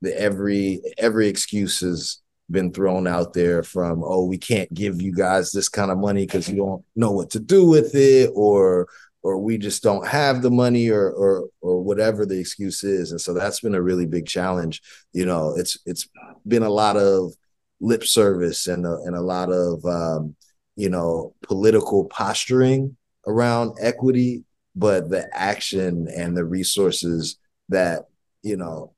the 0.00 0.18
every 0.18 0.80
every 0.98 1.28
excuse 1.28 1.80
has 1.80 2.20
been 2.50 2.72
thrown 2.72 3.06
out 3.06 3.32
there 3.32 3.62
from 3.62 4.02
oh 4.04 4.24
we 4.24 4.36
can't 4.36 4.72
give 4.74 5.00
you 5.00 5.12
guys 5.12 5.50
this 5.50 5.68
kind 5.68 5.90
of 5.90 5.96
money 5.96 6.26
because 6.26 6.46
you 6.46 6.56
don't 6.56 6.84
know 6.94 7.10
what 7.10 7.30
to 7.30 7.40
do 7.40 7.66
with 7.66 7.94
it 7.94 8.30
or 8.34 8.86
or 9.24 9.38
we 9.38 9.56
just 9.58 9.82
don't 9.82 10.06
have 10.06 10.42
the 10.42 10.50
money 10.50 10.90
or 10.90 11.10
or 11.10 11.48
or 11.62 11.82
whatever 11.82 12.24
the 12.24 12.38
excuse 12.38 12.84
is. 12.84 13.10
And 13.10 13.20
so 13.20 13.32
that's 13.34 13.60
been 13.60 13.74
a 13.74 13.82
really 13.82 14.06
big 14.06 14.26
challenge. 14.26 14.82
You 15.12 15.26
know 15.26 15.54
it's 15.56 15.78
it's 15.86 16.08
been 16.46 16.62
a 16.62 16.70
lot 16.70 16.96
of 16.96 17.32
lip 17.80 18.04
service 18.04 18.68
and 18.68 18.86
a, 18.86 18.94
and 19.04 19.16
a 19.16 19.20
lot 19.20 19.50
of 19.50 19.84
um, 19.84 20.36
you 20.76 20.90
know 20.90 21.34
political 21.42 22.04
posturing 22.04 22.96
around 23.26 23.74
equity 23.80 24.44
but 24.76 25.08
the 25.08 25.28
action 25.32 26.08
and 26.14 26.36
the 26.36 26.44
resources 26.44 27.38
that 27.68 28.02
you 28.42 28.56
know 28.56 28.92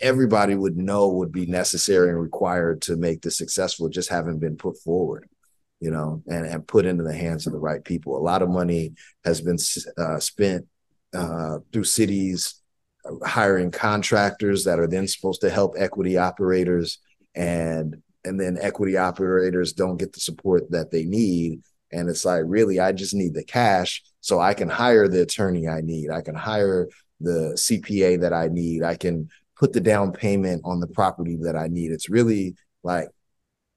everybody 0.00 0.54
would 0.54 0.76
know 0.76 1.08
would 1.08 1.32
be 1.32 1.46
necessary 1.46 2.10
and 2.10 2.20
required 2.20 2.82
to 2.82 2.96
make 2.96 3.22
this 3.22 3.38
successful 3.38 3.88
just 3.88 4.10
haven't 4.10 4.38
been 4.38 4.56
put 4.56 4.76
forward 4.78 5.28
you 5.80 5.90
know, 5.90 6.22
and, 6.26 6.46
and 6.46 6.66
put 6.66 6.86
into 6.86 7.04
the 7.04 7.14
hands 7.14 7.46
of 7.46 7.52
the 7.52 7.58
right 7.58 7.84
people. 7.84 8.16
A 8.16 8.18
lot 8.18 8.42
of 8.42 8.48
money 8.48 8.94
has 9.24 9.40
been 9.40 9.58
uh, 9.98 10.18
spent 10.18 10.66
uh, 11.14 11.58
through 11.72 11.84
cities 11.84 12.62
uh, 13.04 13.26
hiring 13.26 13.70
contractors 13.70 14.64
that 14.64 14.78
are 14.78 14.86
then 14.86 15.06
supposed 15.06 15.40
to 15.42 15.50
help 15.50 15.74
equity 15.76 16.16
operators, 16.16 16.98
and 17.34 17.96
and 18.24 18.40
then 18.40 18.58
equity 18.60 18.96
operators 18.96 19.72
don't 19.72 19.98
get 19.98 20.12
the 20.12 20.20
support 20.20 20.70
that 20.70 20.90
they 20.90 21.04
need. 21.04 21.62
And 21.92 22.08
it's 22.08 22.24
like, 22.24 22.42
really, 22.46 22.80
I 22.80 22.90
just 22.92 23.14
need 23.14 23.34
the 23.34 23.44
cash 23.44 24.02
so 24.20 24.40
I 24.40 24.54
can 24.54 24.68
hire 24.68 25.06
the 25.06 25.22
attorney 25.22 25.68
I 25.68 25.80
need. 25.82 26.10
I 26.10 26.20
can 26.20 26.34
hire 26.34 26.88
the 27.20 27.52
CPA 27.56 28.20
that 28.20 28.32
I 28.32 28.48
need. 28.48 28.82
I 28.82 28.96
can 28.96 29.28
put 29.56 29.72
the 29.72 29.80
down 29.80 30.12
payment 30.12 30.62
on 30.64 30.80
the 30.80 30.88
property 30.88 31.36
that 31.42 31.56
I 31.56 31.68
need. 31.68 31.92
It's 31.92 32.10
really 32.10 32.56
like 32.82 33.08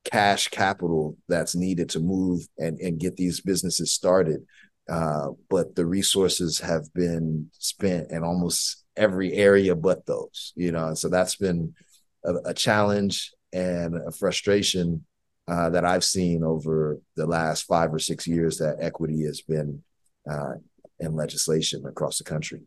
cash 0.03 0.47
capital 0.47 1.17
that's 1.27 1.55
needed 1.55 1.89
to 1.89 1.99
move 1.99 2.47
and, 2.57 2.79
and 2.79 2.99
get 2.99 3.15
these 3.15 3.41
businesses 3.41 3.91
started. 3.91 4.45
Uh, 4.89 5.29
but 5.49 5.75
the 5.75 5.85
resources 5.85 6.59
have 6.59 6.91
been 6.93 7.49
spent 7.59 8.11
in 8.11 8.23
almost 8.23 8.83
every 8.97 9.33
area 9.33 9.75
but 9.75 10.05
those, 10.05 10.51
you 10.55 10.71
know, 10.71 10.87
and 10.87 10.97
so 10.97 11.09
that's 11.09 11.35
been 11.35 11.73
a, 12.25 12.33
a 12.45 12.53
challenge 12.53 13.31
and 13.53 13.95
a 13.95 14.11
frustration 14.11 15.05
uh, 15.47 15.69
that 15.69 15.85
I've 15.85 16.03
seen 16.03 16.43
over 16.43 16.99
the 17.15 17.25
last 17.25 17.63
five 17.63 17.93
or 17.93 17.99
six 17.99 18.27
years 18.27 18.57
that 18.57 18.77
equity 18.79 19.23
has 19.25 19.41
been 19.41 19.83
uh, 20.29 20.53
in 20.99 21.15
legislation 21.15 21.85
across 21.85 22.17
the 22.17 22.23
country. 22.23 22.61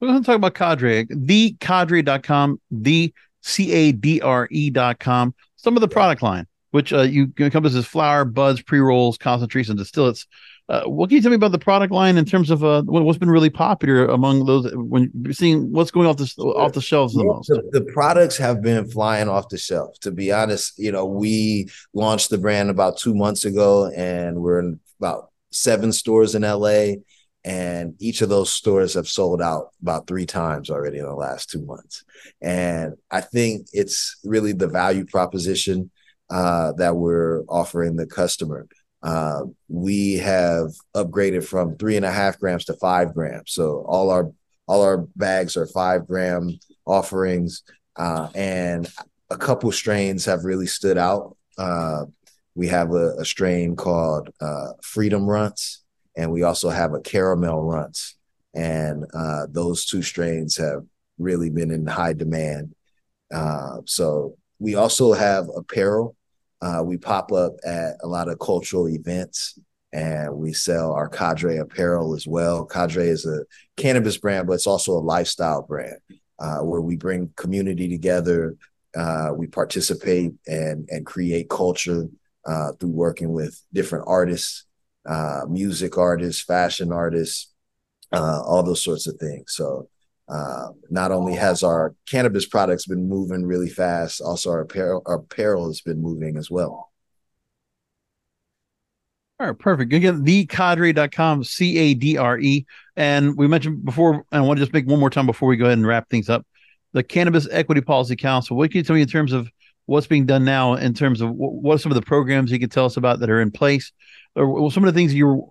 We're 0.00 0.08
going 0.08 0.22
to 0.22 0.26
talk 0.26 0.36
about 0.36 0.54
Cadre, 0.54 1.06
thecadre.com, 1.06 2.60
the 2.70 3.12
C 3.42 3.72
A 3.72 3.92
D 3.92 4.20
R 4.20 4.48
E.com 4.50 5.34
some 5.58 5.76
of 5.76 5.82
the 5.82 5.88
product 5.88 6.22
line, 6.22 6.46
which 6.70 6.92
uh, 6.92 7.02
you 7.02 7.32
encompasses 7.38 7.86
flour, 7.86 8.24
buds, 8.24 8.62
pre 8.62 8.78
rolls, 8.78 9.18
concentrates, 9.18 9.68
and 9.68 9.78
distillates. 9.78 10.26
Uh, 10.70 10.84
what 10.84 11.08
can 11.08 11.16
you 11.16 11.22
tell 11.22 11.30
me 11.30 11.36
about 11.36 11.52
the 11.52 11.58
product 11.58 11.92
line 11.92 12.18
in 12.18 12.26
terms 12.26 12.50
of 12.50 12.62
uh, 12.62 12.82
what's 12.82 13.18
been 13.18 13.30
really 13.30 13.48
popular 13.48 14.06
among 14.06 14.44
those 14.44 14.70
when 14.74 15.10
you're 15.22 15.32
seeing 15.32 15.72
what's 15.72 15.90
going 15.90 16.06
off 16.06 16.18
the 16.18 16.30
off 16.42 16.72
the 16.72 16.80
shelves 16.80 17.14
the 17.14 17.24
most? 17.24 17.48
The, 17.48 17.62
the, 17.72 17.92
products 17.92 18.36
have 18.36 18.60
been 18.60 18.88
flying 18.90 19.28
off 19.28 19.48
the 19.48 19.56
shelf. 19.56 19.98
To 20.00 20.10
be 20.10 20.30
honest, 20.30 20.78
you 20.78 20.92
know, 20.92 21.06
we 21.06 21.70
launched 21.94 22.28
the 22.28 22.36
brand 22.36 22.68
about 22.68 22.98
two 22.98 23.14
months 23.14 23.46
ago, 23.46 23.90
and 23.96 24.36
we're 24.36 24.60
in 24.60 24.80
about 25.00 25.30
seven 25.50 25.90
stores 25.90 26.34
in 26.34 26.42
LA 26.42 26.96
and 27.44 27.94
each 27.98 28.20
of 28.20 28.28
those 28.28 28.50
stores 28.50 28.94
have 28.94 29.08
sold 29.08 29.40
out 29.40 29.70
about 29.80 30.06
three 30.06 30.26
times 30.26 30.70
already 30.70 30.98
in 30.98 31.04
the 31.04 31.14
last 31.14 31.50
two 31.50 31.64
months. 31.64 32.04
And 32.42 32.94
i 33.10 33.20
think 33.20 33.68
it's 33.72 34.18
really 34.24 34.52
the 34.52 34.68
value 34.68 35.04
proposition 35.04 35.90
uh, 36.30 36.72
that 36.72 36.94
we're 36.96 37.42
offering 37.48 37.96
the 37.96 38.06
customer. 38.06 38.68
Uh, 39.02 39.42
we 39.68 40.14
have 40.14 40.72
upgraded 40.94 41.44
from 41.44 41.76
three 41.76 41.96
and 41.96 42.04
a 42.04 42.10
half 42.10 42.38
grams 42.38 42.64
to 42.66 42.74
five 42.74 43.14
grams. 43.14 43.52
So 43.52 43.84
all 43.88 44.10
our 44.10 44.30
all 44.66 44.82
our 44.82 44.98
bags 45.16 45.56
are 45.56 45.66
five 45.66 46.06
gram 46.06 46.58
offerings. 46.86 47.62
Uh, 47.96 48.28
and 48.34 48.90
a 49.30 49.36
couple 49.36 49.72
strains 49.72 50.24
have 50.26 50.44
really 50.44 50.66
stood 50.66 50.98
out. 50.98 51.36
Uh, 51.56 52.04
we 52.54 52.68
have 52.68 52.92
a, 52.92 53.14
a 53.18 53.24
strain 53.24 53.76
called 53.76 54.30
uh, 54.40 54.72
freedom 54.82 55.22
Runtz 55.22 55.78
and 56.18 56.32
we 56.32 56.42
also 56.42 56.68
have 56.68 56.92
a 56.92 57.00
caramel 57.00 57.62
Runtz, 57.62 58.14
and 58.52 59.04
uh, 59.14 59.46
those 59.48 59.86
two 59.86 60.02
strains 60.02 60.56
have 60.56 60.82
really 61.16 61.48
been 61.48 61.70
in 61.70 61.86
high 61.86 62.12
demand. 62.12 62.74
Uh, 63.32 63.78
so 63.86 64.36
we 64.58 64.74
also 64.74 65.12
have 65.12 65.46
apparel. 65.56 66.16
Uh, 66.60 66.82
we 66.84 66.96
pop 66.96 67.30
up 67.30 67.52
at 67.64 67.94
a 68.02 68.08
lot 68.08 68.28
of 68.28 68.40
cultural 68.40 68.88
events 68.88 69.60
and 69.92 70.34
we 70.34 70.52
sell 70.52 70.92
our 70.92 71.08
Cadre 71.08 71.58
apparel 71.58 72.14
as 72.14 72.26
well. 72.26 72.66
Cadre 72.66 73.06
is 73.06 73.24
a 73.24 73.44
cannabis 73.76 74.18
brand, 74.18 74.48
but 74.48 74.54
it's 74.54 74.66
also 74.66 74.92
a 74.92 74.98
lifestyle 74.98 75.62
brand 75.62 75.98
uh, 76.40 76.58
where 76.58 76.80
we 76.80 76.96
bring 76.96 77.32
community 77.36 77.88
together. 77.88 78.56
Uh, 78.96 79.30
we 79.36 79.46
participate 79.46 80.32
and 80.48 80.88
and 80.90 81.06
create 81.06 81.48
culture 81.48 82.08
uh, 82.44 82.72
through 82.72 82.90
working 82.90 83.32
with 83.32 83.62
different 83.72 84.04
artists 84.08 84.64
uh, 85.08 85.46
music 85.48 85.96
artists, 85.96 86.42
fashion 86.42 86.92
artists, 86.92 87.52
uh, 88.12 88.42
all 88.42 88.62
those 88.62 88.84
sorts 88.84 89.06
of 89.06 89.16
things. 89.16 89.54
So 89.54 89.88
uh, 90.28 90.68
not 90.90 91.10
only 91.10 91.34
has 91.34 91.62
our 91.62 91.94
cannabis 92.06 92.46
products 92.46 92.86
been 92.86 93.08
moving 93.08 93.46
really 93.46 93.70
fast, 93.70 94.20
also 94.20 94.50
our 94.50 94.60
apparel, 94.60 95.02
our 95.06 95.16
apparel 95.16 95.66
has 95.68 95.80
been 95.80 96.02
moving 96.02 96.36
as 96.36 96.50
well. 96.50 96.92
All 99.40 99.46
right, 99.46 99.58
perfect. 99.58 99.92
Again, 99.92 100.24
thecadre.com, 100.24 101.44
C 101.44 101.78
A 101.78 101.94
D 101.94 102.16
R 102.16 102.38
E. 102.38 102.66
And 102.96 103.36
we 103.36 103.46
mentioned 103.46 103.84
before, 103.84 104.14
and 104.14 104.24
I 104.32 104.40
want 104.40 104.58
to 104.58 104.62
just 104.62 104.72
make 104.72 104.86
one 104.86 104.98
more 104.98 105.10
time 105.10 105.26
before 105.26 105.48
we 105.48 105.56
go 105.56 105.66
ahead 105.66 105.78
and 105.78 105.86
wrap 105.86 106.10
things 106.10 106.28
up. 106.28 106.44
The 106.92 107.04
Cannabis 107.04 107.46
Equity 107.50 107.80
Policy 107.80 108.16
Council. 108.16 108.56
What 108.56 108.70
can 108.70 108.78
you 108.78 108.82
tell 108.82 108.96
me 108.96 109.02
in 109.02 109.08
terms 109.08 109.32
of 109.32 109.48
what's 109.88 110.06
being 110.06 110.26
done 110.26 110.44
now, 110.44 110.74
in 110.74 110.92
terms 110.92 111.20
of 111.20 111.30
what 111.30 111.74
are 111.74 111.78
some 111.78 111.90
of 111.90 111.96
the 111.96 112.02
programs 112.02 112.52
you 112.52 112.58
can 112.58 112.68
tell 112.68 112.84
us 112.84 112.96
about 112.96 113.20
that 113.20 113.30
are 113.30 113.40
in 113.40 113.50
place? 113.50 113.92
or 114.36 114.70
some 114.70 114.84
of 114.84 114.92
the 114.92 114.98
things 114.98 115.14
you're 115.14 115.42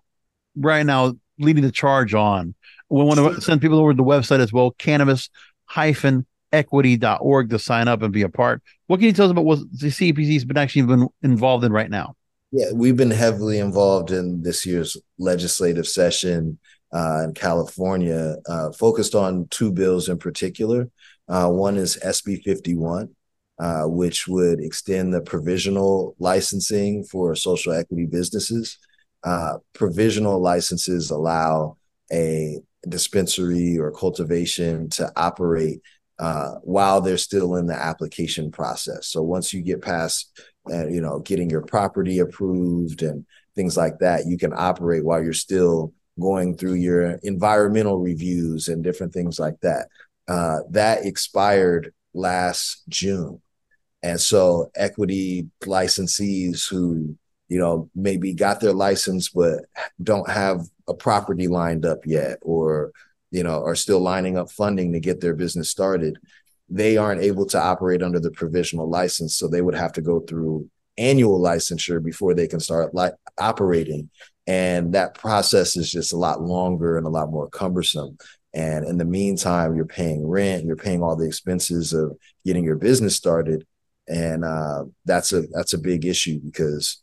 right 0.55 0.85
now 0.85 1.13
leading 1.39 1.63
the 1.63 1.71
charge 1.71 2.13
on. 2.13 2.55
We 2.89 3.03
want 3.03 3.19
to 3.19 3.41
send 3.41 3.61
people 3.61 3.79
over 3.79 3.91
to 3.91 3.97
the 3.97 4.03
website 4.03 4.39
as 4.39 4.53
well, 4.53 4.71
cannabis 4.71 5.29
hyphen 5.65 6.25
equity.org 6.53 7.49
to 7.49 7.59
sign 7.59 7.87
up 7.89 8.01
and 8.01 8.13
be 8.13 8.21
a 8.21 8.29
part. 8.29 8.63
What 8.87 8.97
can 8.97 9.07
you 9.07 9.13
tell 9.13 9.25
us 9.25 9.31
about 9.31 9.45
what 9.45 9.59
the 9.73 9.87
CPC 9.87 10.33
has 10.33 10.45
been 10.45 10.57
actually 10.57 10.83
been 10.83 11.09
involved 11.21 11.65
in 11.65 11.73
right 11.73 11.89
now? 11.89 12.15
Yeah, 12.51 12.71
we've 12.73 12.95
been 12.95 13.11
heavily 13.11 13.59
involved 13.59 14.11
in 14.11 14.41
this 14.41 14.65
year's 14.65 14.95
legislative 15.19 15.85
session 15.85 16.57
uh, 16.93 17.23
in 17.25 17.33
California, 17.33 18.37
uh, 18.47 18.71
focused 18.71 19.13
on 19.13 19.47
two 19.49 19.71
bills 19.73 20.07
in 20.07 20.17
particular. 20.17 20.89
Uh, 21.27 21.49
one 21.49 21.75
is 21.75 21.97
SB 21.97 22.41
51, 22.43 23.13
uh, 23.59 23.83
which 23.83 24.27
would 24.27 24.59
extend 24.59 25.13
the 25.13 25.21
provisional 25.21 26.15
licensing 26.19 27.03
for 27.03 27.35
social 27.35 27.73
equity 27.73 28.05
businesses. 28.05 28.77
Uh, 29.23 29.57
provisional 29.73 30.39
licenses 30.39 31.09
allow 31.09 31.75
a 32.11 32.59
dispensary 32.87 33.77
or 33.77 33.91
cultivation 33.91 34.89
to 34.89 35.11
operate 35.15 35.81
uh, 36.19 36.53
while 36.63 37.01
they're 37.01 37.17
still 37.17 37.55
in 37.55 37.67
the 37.67 37.75
application 37.75 38.51
process. 38.51 39.07
So 39.07 39.21
once 39.21 39.53
you 39.53 39.61
get 39.61 39.81
past, 39.81 40.39
uh, 40.71 40.87
you 40.87 41.01
know, 41.01 41.19
getting 41.19 41.49
your 41.49 41.61
property 41.61 42.19
approved 42.19 43.03
and 43.03 43.25
things 43.55 43.77
like 43.77 43.99
that, 43.99 44.25
you 44.25 44.37
can 44.37 44.53
operate 44.55 45.03
while 45.03 45.23
you're 45.23 45.33
still 45.33 45.93
going 46.19 46.57
through 46.57 46.73
your 46.73 47.19
environmental 47.23 47.99
reviews 47.99 48.67
and 48.67 48.83
different 48.83 49.13
things 49.13 49.39
like 49.39 49.59
that. 49.61 49.87
Uh, 50.27 50.59
that 50.71 51.05
expired 51.05 51.93
last 52.13 52.83
June. 52.89 53.41
And 54.03 54.19
so 54.19 54.71
equity 54.75 55.47
licensees 55.63 56.67
who, 56.69 57.15
you 57.49 57.59
know, 57.59 57.89
maybe 57.95 58.33
got 58.33 58.59
their 58.59 58.73
license 58.73 59.29
but 59.29 59.59
don't 60.01 60.29
have 60.29 60.61
a 60.87 60.93
property 60.93 61.47
lined 61.47 61.85
up 61.85 61.99
yet 62.05 62.37
or, 62.41 62.91
you 63.31 63.43
know, 63.43 63.63
are 63.63 63.75
still 63.75 63.99
lining 63.99 64.37
up 64.37 64.51
funding 64.51 64.93
to 64.93 64.99
get 64.99 65.21
their 65.21 65.33
business 65.33 65.69
started, 65.69 66.17
they 66.69 66.97
aren't 66.97 67.23
able 67.23 67.45
to 67.47 67.59
operate 67.59 68.03
under 68.03 68.19
the 68.19 68.31
provisional 68.31 68.89
license. 68.89 69.35
So 69.35 69.47
they 69.47 69.61
would 69.61 69.75
have 69.75 69.93
to 69.93 70.01
go 70.01 70.19
through 70.19 70.69
annual 70.97 71.39
licensure 71.39 72.03
before 72.03 72.33
they 72.33 72.47
can 72.47 72.59
start 72.59 72.93
like 72.93 73.13
operating. 73.37 74.09
And 74.45 74.93
that 74.93 75.13
process 75.13 75.75
is 75.75 75.91
just 75.91 76.13
a 76.13 76.17
lot 76.17 76.41
longer 76.41 76.97
and 76.97 77.05
a 77.05 77.09
lot 77.09 77.29
more 77.29 77.49
cumbersome. 77.49 78.17
And 78.53 78.85
in 78.85 78.97
the 78.97 79.05
meantime, 79.05 79.75
you're 79.75 79.85
paying 79.85 80.25
rent, 80.25 80.65
you're 80.65 80.75
paying 80.75 81.03
all 81.03 81.15
the 81.15 81.27
expenses 81.27 81.93
of 81.93 82.17
getting 82.45 82.63
your 82.63 82.77
business 82.77 83.15
started. 83.15 83.67
And 84.07 84.45
uh, 84.45 84.85
that's 85.05 85.33
a 85.33 85.41
that's 85.53 85.73
a 85.73 85.77
big 85.77 86.05
issue 86.05 86.39
because 86.39 87.01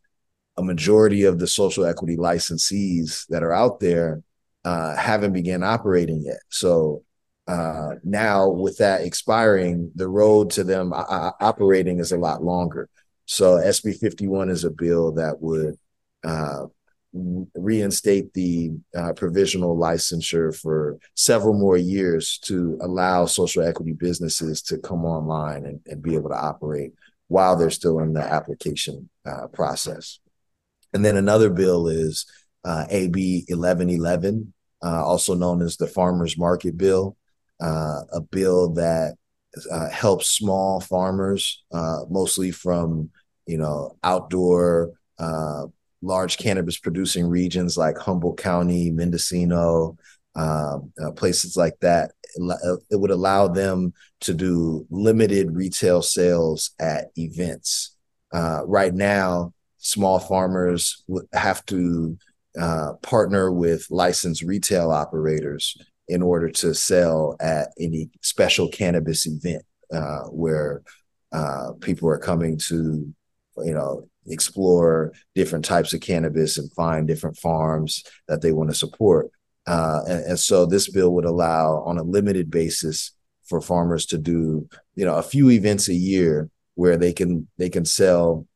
a 0.56 0.62
majority 0.62 1.24
of 1.24 1.38
the 1.38 1.46
social 1.46 1.84
equity 1.84 2.16
licensees 2.16 3.26
that 3.28 3.42
are 3.42 3.52
out 3.52 3.80
there 3.80 4.22
uh, 4.64 4.96
haven't 4.96 5.32
began 5.32 5.62
operating 5.62 6.22
yet. 6.22 6.40
So 6.48 7.02
uh, 7.46 7.96
now 8.02 8.48
with 8.48 8.78
that 8.78 9.02
expiring, 9.02 9.90
the 9.94 10.08
road 10.08 10.50
to 10.50 10.64
them 10.64 10.92
uh, 10.94 11.32
operating 11.40 11.98
is 11.98 12.12
a 12.12 12.18
lot 12.18 12.42
longer. 12.42 12.88
So 13.26 13.56
SB 13.56 13.98
51 13.98 14.48
is 14.48 14.64
a 14.64 14.70
bill 14.70 15.12
that 15.12 15.40
would 15.40 15.76
uh, 16.24 16.66
reinstate 17.14 18.32
the 18.34 18.72
uh, 18.96 19.12
provisional 19.12 19.76
licensure 19.76 20.54
for 20.54 20.98
several 21.14 21.54
more 21.54 21.76
years 21.76 22.38
to 22.38 22.76
allow 22.82 23.24
social 23.24 23.62
equity 23.62 23.92
businesses 23.92 24.60
to 24.62 24.78
come 24.78 25.04
online 25.04 25.64
and, 25.64 25.80
and 25.86 26.02
be 26.02 26.14
able 26.16 26.30
to 26.30 26.36
operate 26.36 26.92
while 27.28 27.56
they're 27.56 27.70
still 27.70 28.00
in 28.00 28.12
the 28.12 28.20
application 28.20 29.08
uh, 29.24 29.46
process. 29.48 30.18
And 30.92 31.04
then 31.04 31.16
another 31.16 31.50
bill 31.50 31.88
is 31.88 32.26
uh, 32.64 32.86
AB 32.90 33.44
1111, 33.48 34.52
uh, 34.82 35.04
also 35.04 35.34
known 35.34 35.62
as 35.62 35.76
the 35.76 35.86
Farmers 35.86 36.36
Market 36.36 36.76
Bill, 36.76 37.16
uh, 37.60 38.00
a 38.12 38.20
bill 38.20 38.72
that 38.74 39.14
uh, 39.70 39.88
helps 39.88 40.28
small 40.28 40.80
farmers, 40.80 41.62
mostly 41.72 42.50
from 42.50 43.10
you 43.46 43.58
know 43.58 43.96
outdoor 44.02 44.92
large 46.04 46.36
cannabis 46.38 46.78
producing 46.78 47.26
regions 47.26 47.76
like 47.76 47.96
Humboldt 47.98 48.38
County, 48.38 48.90
Mendocino, 48.90 49.96
um, 50.36 50.92
uh, 51.02 51.12
places 51.12 51.56
like 51.56 51.78
that. 51.80 52.12
It 52.36 53.00
would 53.00 53.10
allow 53.10 53.48
them 53.48 53.94
to 54.20 54.34
do 54.34 54.86
limited 54.90 55.54
retail 55.54 56.02
sales 56.02 56.72
at 56.80 57.06
events. 57.16 57.96
Uh, 58.32 58.62
right 58.66 58.92
now, 58.92 59.52
small 59.78 60.18
farmers 60.18 61.04
would 61.06 61.26
have 61.32 61.64
to 61.66 62.18
uh, 62.58 62.94
partner 63.02 63.52
with 63.52 63.86
licensed 63.90 64.42
retail 64.42 64.90
operators 64.90 65.76
in 66.08 66.22
order 66.22 66.50
to 66.50 66.74
sell 66.74 67.36
at 67.40 67.68
any 67.78 68.10
special 68.20 68.68
cannabis 68.68 69.26
event 69.26 69.62
uh, 69.92 70.24
where 70.24 70.82
uh, 71.32 71.72
people 71.80 72.08
are 72.08 72.18
coming 72.18 72.58
to, 72.58 73.12
you 73.58 73.74
know, 73.74 74.08
explore 74.26 75.12
different 75.34 75.64
types 75.64 75.92
of 75.92 76.00
cannabis 76.00 76.58
and 76.58 76.72
find 76.72 77.06
different 77.06 77.36
farms 77.36 78.02
that 78.28 78.42
they 78.42 78.52
want 78.52 78.70
to 78.70 78.76
support. 78.76 79.30
Uh, 79.66 80.00
and, 80.08 80.24
and, 80.24 80.38
so 80.38 80.66
this 80.66 80.90
bill 80.90 81.14
would 81.14 81.24
allow 81.24 81.82
on 81.86 81.96
a 81.96 82.02
limited 82.02 82.50
basis 82.50 83.12
for 83.44 83.60
farmers 83.60 84.04
to 84.04 84.18
do, 84.18 84.68
you 84.94 85.04
know, 85.04 85.16
a 85.16 85.22
few 85.22 85.50
events 85.50 85.88
a 85.88 85.94
year 85.94 86.50
where 86.74 86.96
they 86.98 87.12
can 87.12 87.48
they 87.56 87.70
can 87.70 87.84
sell, 87.84 88.46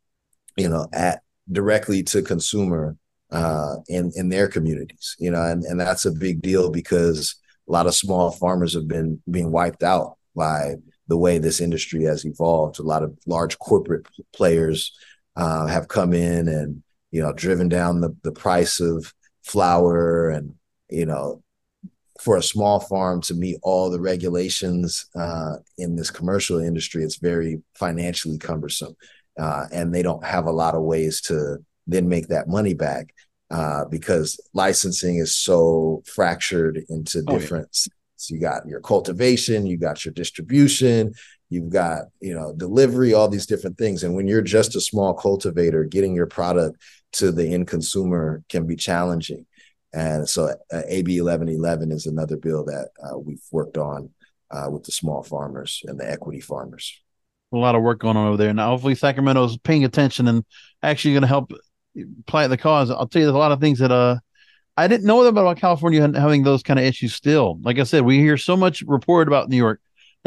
you 0.56 0.68
know, 0.68 0.86
at 0.92 1.22
directly 1.50 2.02
to 2.02 2.20
consumer 2.20 2.96
uh, 3.30 3.76
in 3.88 4.12
in 4.16 4.28
their 4.28 4.48
communities, 4.48 5.16
you 5.18 5.30
know, 5.30 5.42
and, 5.42 5.64
and 5.64 5.80
that's 5.80 6.04
a 6.04 6.12
big 6.12 6.42
deal 6.42 6.70
because 6.70 7.36
a 7.68 7.72
lot 7.72 7.86
of 7.86 7.94
small 7.94 8.30
farmers 8.30 8.74
have 8.74 8.88
been 8.88 9.20
being 9.30 9.50
wiped 9.50 9.82
out 9.82 10.16
by 10.34 10.74
the 11.08 11.16
way 11.16 11.38
this 11.38 11.60
industry 11.60 12.04
has 12.04 12.24
evolved. 12.24 12.78
A 12.78 12.82
lot 12.82 13.02
of 13.02 13.18
large 13.26 13.58
corporate 13.58 14.06
players 14.34 14.92
uh, 15.38 15.66
have 15.66 15.88
come 15.88 16.12
in 16.12 16.48
and 16.48 16.82
you 17.10 17.22
know 17.22 17.32
driven 17.32 17.68
down 17.68 18.00
the, 18.00 18.14
the 18.24 18.32
price 18.32 18.80
of 18.80 19.14
flour 19.44 20.28
and 20.28 20.54
you 20.90 21.06
know 21.06 21.42
for 22.20 22.36
a 22.36 22.42
small 22.42 22.80
farm 22.80 23.20
to 23.22 23.34
meet 23.34 23.56
all 23.62 23.88
the 23.88 24.00
regulations 24.00 25.06
uh, 25.14 25.54
in 25.78 25.96
this 25.96 26.10
commercial 26.10 26.58
industry 26.58 27.02
it's 27.02 27.18
very 27.18 27.62
financially 27.74 28.36
cumbersome 28.36 28.94
uh, 29.38 29.66
and 29.72 29.94
they 29.94 30.02
don't 30.02 30.24
have 30.24 30.46
a 30.46 30.52
lot 30.52 30.74
of 30.74 30.82
ways 30.82 31.20
to 31.20 31.56
then 31.86 32.08
make 32.08 32.28
that 32.28 32.48
money 32.48 32.74
back 32.74 33.14
uh, 33.50 33.84
because 33.86 34.38
licensing 34.52 35.16
is 35.16 35.34
so 35.34 36.02
fractured 36.04 36.84
into 36.90 37.22
different 37.22 37.66
oh, 37.66 37.86
yeah. 37.86 37.94
So 38.18 38.34
you 38.34 38.40
got 38.40 38.66
your 38.66 38.80
cultivation, 38.80 39.64
you 39.64 39.78
got 39.78 40.04
your 40.04 40.12
distribution, 40.12 41.14
you've 41.50 41.70
got 41.70 42.04
you 42.20 42.34
know 42.34 42.52
delivery 42.56 43.14
all 43.14 43.28
these 43.28 43.46
different 43.46 43.78
things. 43.78 44.04
And 44.04 44.14
when 44.14 44.28
you're 44.28 44.42
just 44.42 44.76
a 44.76 44.80
small 44.80 45.14
cultivator 45.14 45.84
getting 45.84 46.14
your 46.14 46.26
product 46.26 46.80
to 47.14 47.32
the 47.32 47.52
end 47.52 47.68
consumer 47.68 48.42
can 48.48 48.66
be 48.66 48.76
challenging. 48.76 49.46
And 49.92 50.28
so 50.28 50.46
uh, 50.46 50.82
ab 50.88 51.08
1111 51.08 51.92
is 51.92 52.06
another 52.06 52.36
bill 52.36 52.64
that 52.66 52.90
uh, 53.02 53.18
we've 53.18 53.42
worked 53.50 53.78
on 53.78 54.10
uh, 54.50 54.68
with 54.70 54.84
the 54.84 54.92
small 54.92 55.22
farmers 55.22 55.82
and 55.86 55.98
the 55.98 56.10
equity 56.10 56.40
farmers. 56.40 57.00
A 57.52 57.56
lot 57.56 57.74
of 57.74 57.82
work 57.82 58.00
going 58.00 58.18
on 58.18 58.28
over 58.28 58.36
there. 58.36 58.52
Now 58.52 58.70
hopefully 58.70 58.94
sacramento's 58.94 59.56
paying 59.56 59.84
attention 59.84 60.28
and 60.28 60.44
actually 60.82 61.14
going 61.14 61.22
to 61.22 61.28
help 61.28 61.52
plant 62.26 62.50
the 62.50 62.58
cause. 62.58 62.90
I'll 62.90 63.06
tell 63.06 63.20
you 63.20 63.26
there's 63.26 63.34
a 63.34 63.38
lot 63.38 63.52
of 63.52 63.60
things 63.60 63.78
that 63.78 63.90
uh 63.90 64.18
I 64.76 64.86
didn't 64.86 65.06
know 65.06 65.24
about 65.24 65.56
California 65.56 66.00
having 66.14 66.44
those 66.44 66.62
kind 66.62 66.78
of 66.78 66.84
issues 66.84 67.12
still. 67.12 67.58
Like 67.62 67.80
I 67.80 67.82
said, 67.82 68.02
we 68.02 68.18
hear 68.18 68.36
so 68.36 68.56
much 68.56 68.82
report 68.82 69.26
about 69.26 69.48
New 69.48 69.56
York 69.56 69.80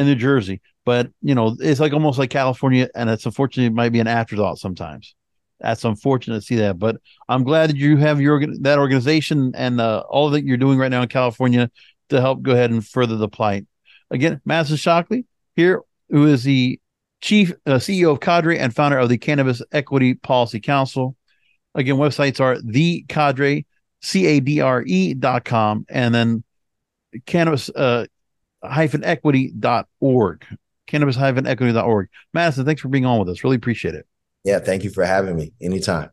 New 0.06 0.16
Jersey. 0.16 0.62
But 0.86 1.12
you 1.22 1.36
know, 1.36 1.56
it's 1.60 1.80
like 1.80 1.94
almost 1.94 2.20
like 2.20 2.30
California, 2.30 2.90
and 2.96 3.10
it's 3.10 3.26
unfortunately 3.26 3.68
it 3.68 3.74
might 3.74 3.92
be 3.92 4.00
an 4.00 4.08
afterthought 4.08 4.58
sometimes. 4.58 5.16
That's 5.60 5.86
unfortunate 5.86 6.36
to 6.36 6.42
see 6.42 6.56
that, 6.56 6.80
but 6.80 6.98
I'm 7.30 7.44
glad 7.44 7.70
that 7.70 7.76
you 7.76 7.98
have 7.98 8.20
your 8.20 8.44
that 8.62 8.80
organization 8.80 9.54
and 9.56 9.80
uh, 9.80 10.04
all 10.10 10.32
that 10.32 10.44
you're 10.44 10.58
doing 10.58 10.80
right 10.80 10.90
now 10.90 11.04
in 11.04 11.08
California 11.08 11.70
to 12.10 12.20
help 12.20 12.42
go 12.42 12.52
ahead 12.54 12.72
and 12.72 12.86
further 12.86 13.16
the 13.16 13.30
plight. 13.30 13.68
Again, 14.10 14.42
Madison 14.44 14.78
Shockley 14.78 15.26
here, 15.56 15.82
who 16.10 16.26
is 16.26 16.44
the 16.44 16.80
chief 17.22 17.52
uh, 17.68 17.74
CEO 17.74 18.12
of 18.12 18.20
Cadre 18.20 18.58
and 18.58 18.76
founder 18.76 18.98
of 18.98 19.10
the 19.10 19.20
Cannabis 19.20 19.62
Equity 19.72 20.16
Policy 20.16 20.60
Council. 20.60 21.16
Again, 21.76 21.96
websites 21.96 22.40
are 22.40 22.60
the 22.62 23.06
Cadre, 23.08 23.66
C 24.02 24.26
A 24.26 24.40
D 24.40 24.62
R 24.62 24.84
E 24.86 25.14
dot 25.14 25.46
com, 25.46 25.86
and 25.90 26.14
then 26.14 26.44
cannabis 27.26 27.70
uh, 27.70 28.06
hyphen 28.64 29.04
equity 29.04 29.52
dot 29.58 29.88
org 30.00 30.46
cannabis-equity.org. 30.92 32.10
Madison, 32.34 32.66
thanks 32.66 32.82
for 32.82 32.90
being 32.90 33.06
on 33.06 33.20
with 33.20 33.30
us. 33.30 33.44
Really 33.44 33.56
appreciate 33.56 33.96
it. 33.96 34.06
Yeah, 34.44 34.60
thank 34.60 34.84
you 34.84 34.90
for 34.90 35.06
having 35.06 35.36
me 35.36 35.54
anytime. 35.62 36.10